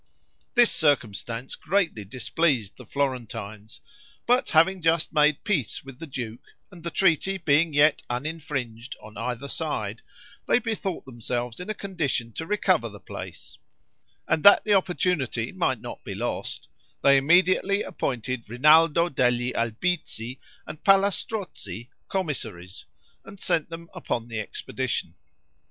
[0.55, 3.81] This circumstance greatly displeased the Florentines;
[4.25, 9.15] but having just made peace with the duke, and the treaty being yet uninfringed on
[9.15, 10.01] either side,
[10.47, 13.59] they bethought themselves in a condition to recover the place;
[14.27, 16.67] and that the opportunity might not be lost,
[17.03, 22.85] they immediately appointed Rinaldo degli Albizzi and Palla Strozzi commissaries,
[23.23, 25.13] and sent them upon the expedition.